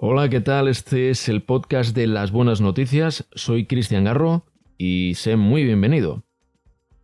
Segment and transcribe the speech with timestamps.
[0.00, 0.68] Hola, ¿qué tal?
[0.68, 3.28] Este es el podcast de las buenas noticias.
[3.34, 6.22] Soy Cristian Garro y sé muy bienvenido.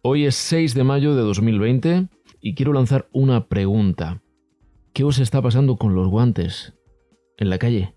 [0.01, 2.07] Hoy es 6 de mayo de 2020
[2.41, 4.23] y quiero lanzar una pregunta.
[4.93, 6.75] ¿Qué os está pasando con los guantes
[7.37, 7.97] en la calle?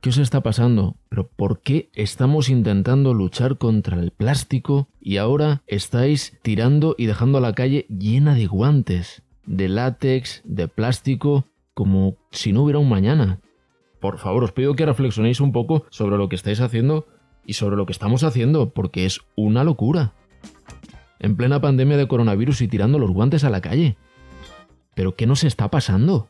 [0.00, 0.96] ¿Qué os está pasando?
[1.08, 7.38] ¿Pero por qué estamos intentando luchar contra el plástico y ahora estáis tirando y dejando
[7.38, 13.40] la calle llena de guantes, de látex, de plástico, como si no hubiera un mañana?
[14.06, 17.08] Por favor, os pido que reflexionéis un poco sobre lo que estáis haciendo
[17.44, 20.12] y sobre lo que estamos haciendo, porque es una locura.
[21.18, 23.96] En plena pandemia de coronavirus y tirando los guantes a la calle.
[24.94, 26.28] ¿Pero qué nos está pasando?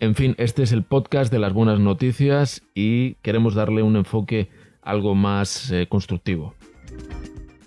[0.00, 4.50] En fin, este es el podcast de las buenas noticias y queremos darle un enfoque
[4.82, 6.54] algo más eh, constructivo.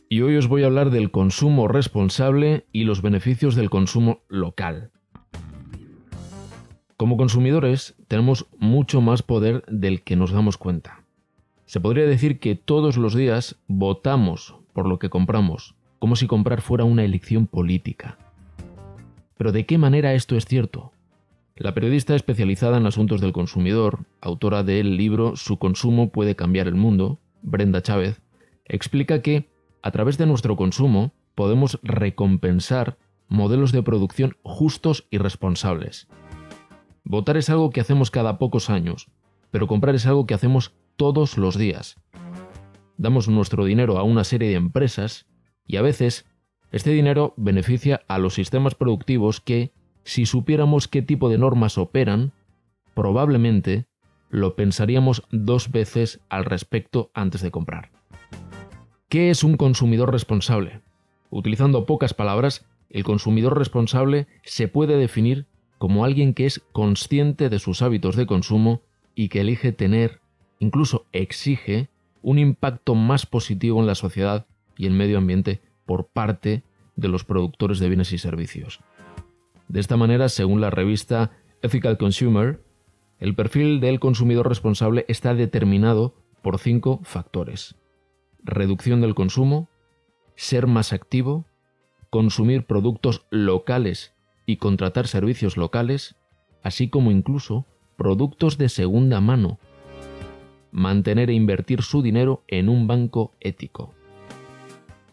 [0.07, 4.91] Y hoy os voy a hablar del consumo responsable y los beneficios del consumo local.
[6.97, 11.03] Como consumidores tenemos mucho más poder del que nos damos cuenta.
[11.67, 16.61] Se podría decir que todos los días votamos por lo que compramos, como si comprar
[16.61, 18.17] fuera una elección política.
[19.37, 20.91] Pero ¿de qué manera esto es cierto?
[21.55, 26.75] La periodista especializada en asuntos del consumidor, autora del libro Su consumo puede cambiar el
[26.75, 28.21] mundo, Brenda Chávez,
[28.65, 29.51] explica que,
[29.83, 36.07] a través de nuestro consumo, podemos recompensar modelos de producción justos y responsables,
[37.09, 39.07] Votar es algo que hacemos cada pocos años,
[39.49, 41.95] pero comprar es algo que hacemos todos los días.
[42.97, 45.25] Damos nuestro dinero a una serie de empresas
[45.65, 46.25] y a veces
[46.73, 49.71] este dinero beneficia a los sistemas productivos que,
[50.03, 52.33] si supiéramos qué tipo de normas operan,
[52.93, 53.85] probablemente
[54.29, 57.89] lo pensaríamos dos veces al respecto antes de comprar.
[59.07, 60.81] ¿Qué es un consumidor responsable?
[61.29, 65.47] Utilizando pocas palabras, el consumidor responsable se puede definir
[65.77, 68.81] como alguien que es consciente de sus hábitos de consumo
[69.15, 70.19] y que elige tener,
[70.59, 71.89] incluso exige,
[72.21, 74.45] un impacto más positivo en la sociedad
[74.77, 76.63] y el medio ambiente por parte
[76.95, 78.79] de los productores de bienes y servicios.
[79.67, 82.61] De esta manera, según la revista Ethical Consumer,
[83.19, 87.75] el perfil del consumidor responsable está determinado por cinco factores.
[88.43, 89.69] Reducción del consumo,
[90.35, 91.45] ser más activo,
[92.09, 94.13] consumir productos locales
[94.47, 96.15] y contratar servicios locales,
[96.63, 99.59] así como incluso productos de segunda mano.
[100.71, 103.93] Mantener e invertir su dinero en un banco ético.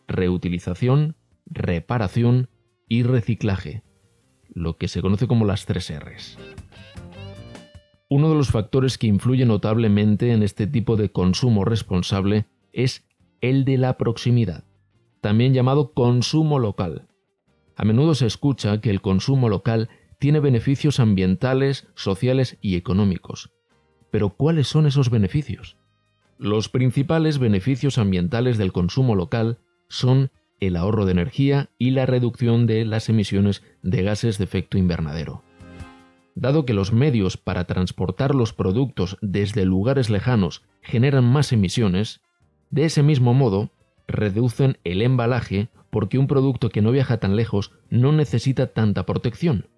[0.07, 2.49] Reutilización, reparación
[2.89, 3.83] y reciclaje,
[4.49, 6.39] lo que se conoce como las tres Rs.
[8.09, 13.05] Uno de los factores que influye notablemente en este tipo de consumo responsable es
[13.41, 14.63] el de la proximidad,
[15.21, 17.09] también llamado consumo local.
[17.77, 23.51] A menudo se escucha que el consumo local tiene beneficios ambientales, sociales y económicos.
[24.11, 25.77] Pero ¿cuáles son esos beneficios?
[26.39, 29.59] Los principales beneficios ambientales del consumo local
[29.89, 30.31] son
[30.61, 35.43] el ahorro de energía y la reducción de las emisiones de gases de efecto invernadero.
[36.35, 42.21] Dado que los medios para transportar los productos desde lugares lejanos generan más emisiones,
[42.71, 43.71] de ese mismo modo
[44.09, 49.69] reducen el embalaje porque un producto que no viaja tan lejos no necesita tanta protección.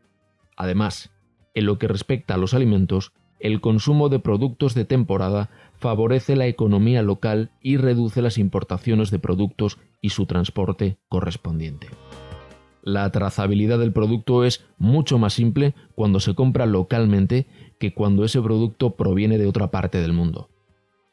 [0.57, 1.11] Además,
[1.53, 6.47] en lo que respecta a los alimentos, el consumo de productos de temporada favorece la
[6.47, 11.89] economía local y reduce las importaciones de productos y su transporte correspondiente.
[12.83, 17.47] La trazabilidad del producto es mucho más simple cuando se compra localmente
[17.79, 20.49] que cuando ese producto proviene de otra parte del mundo.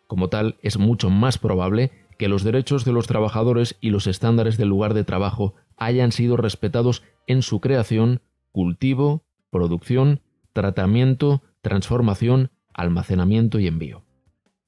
[0.08, 4.58] Como tal, es mucho más probable que los derechos de los trabajadores y los estándares
[4.58, 10.22] del lugar de trabajo hayan sido respetados en su creación, cultivo, producción,
[10.54, 14.04] tratamiento, transformación, almacenamiento y envío.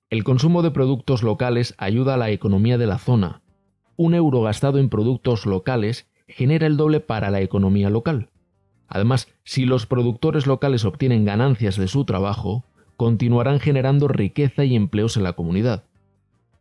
[0.10, 3.42] El consumo de productos locales ayuda a la economía de la zona.
[3.98, 8.30] Un euro gastado en productos locales genera el doble para la economía local.
[8.88, 12.66] Además, si los productores locales obtienen ganancias de su trabajo,
[12.98, 15.86] continuarán generando riqueza y empleos en la comunidad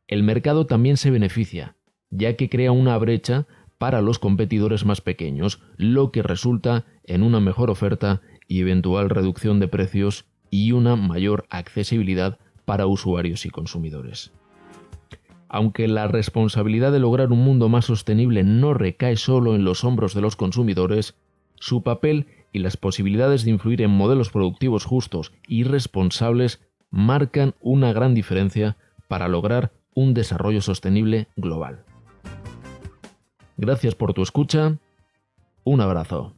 [0.08, 1.76] el mercado también se beneficia,
[2.10, 3.46] ya que crea una brecha
[3.78, 9.60] para los competidores más pequeños, lo que resulta en una mejor oferta y eventual reducción
[9.60, 14.32] de precios y una mayor accesibilidad para usuarios y consumidores.
[15.48, 20.14] Aunque la responsabilidad de lograr un mundo más sostenible no recae solo en los hombros
[20.14, 21.14] de los consumidores,
[21.56, 26.60] su papel y las posibilidades de influir en modelos productivos justos y responsables
[26.90, 28.76] marcan una gran diferencia
[29.08, 31.84] para lograr un desarrollo sostenible global.
[33.56, 34.78] Gracias por tu escucha.
[35.64, 36.34] Un abrazo.